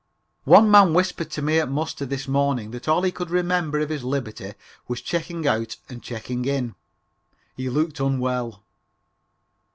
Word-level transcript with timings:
One 0.45 0.71
man 0.71 0.95
whispered 0.95 1.29
to 1.29 1.43
me 1.43 1.59
at 1.59 1.69
muster 1.69 2.07
this 2.07 2.27
morning 2.27 2.71
that 2.71 2.87
all 2.87 3.03
he 3.03 3.11
could 3.11 3.29
remember 3.29 3.77
of 3.79 3.89
his 3.89 4.03
liberty 4.03 4.53
was 4.87 4.99
checking 4.99 5.45
out 5.47 5.77
and 5.89 6.01
checking 6.01 6.45
in. 6.45 6.73
He 7.55 7.69
looked 7.69 7.99
unwell. 7.99 8.63